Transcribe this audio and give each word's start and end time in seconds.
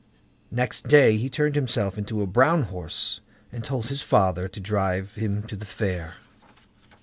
Next 0.49 0.87
day 0.87 1.15
he 1.17 1.29
turned 1.29 1.53
himself 1.53 1.95
into 1.95 2.23
a 2.23 2.25
brown 2.25 2.63
horse, 2.63 3.21
and 3.51 3.63
told 3.63 3.85
his 3.89 4.01
father 4.01 4.47
to 4.47 4.59
drive 4.59 5.13
him 5.13 5.43
to 5.43 5.55
the 5.55 5.63
fair. 5.63 6.15